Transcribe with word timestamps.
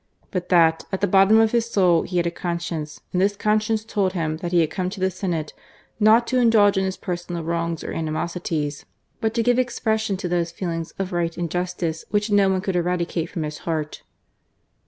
But 0.31 0.49
that, 0.49 0.83
at 0.91 0.99
the 0.99 1.05
bottom 1.07 1.39
of 1.39 1.51
his 1.51 1.69
soul 1.69 2.01
he 2.01 2.17
had 2.17 2.25
a 2.25 2.31
conscience 2.31 3.01
and 3.13 3.21
this 3.21 3.35
conscience 3.35 3.85
told 3.85 4.13
him 4.13 4.37
that 4.37 4.51
he 4.51 4.61
had 4.61 4.71
come 4.71 4.89
to 4.89 4.99
the 4.99 5.11
Senate 5.11 5.53
not 5.99 6.25
to 6.25 6.39
indulge 6.39 6.75
in 6.75 6.85
his 6.85 6.97
personal 6.97 7.43
wrongs 7.43 7.83
or 7.83 7.93
animosities, 7.93 8.85
but 9.19 9.35
to 9.35 9.43
give 9.43 9.59
expres 9.59 10.01
sion 10.01 10.17
to 10.17 10.27
those 10.27 10.49
feelings 10.49 10.89
of 10.97 11.11
right 11.13 11.37
and 11.37 11.51
justice 11.51 12.03
which 12.09 12.31
no 12.31 12.49
one 12.49 12.61
could 12.61 12.75
eradicate 12.75 13.29
from 13.29 13.43
his 13.43 13.59
heart." 13.59 14.01